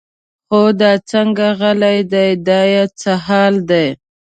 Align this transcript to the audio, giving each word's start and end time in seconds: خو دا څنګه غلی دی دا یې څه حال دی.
خو 0.47 0.61
دا 0.79 0.91
څنګه 1.11 1.47
غلی 1.59 1.97
دی 2.11 2.29
دا 2.47 2.59
یې 2.73 2.83
څه 2.99 3.11
حال 3.25 3.55
دی. 3.69 3.87